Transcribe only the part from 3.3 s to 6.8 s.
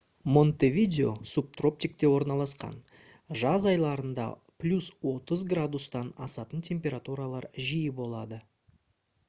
жаз айларында + 30 °c-тан асатын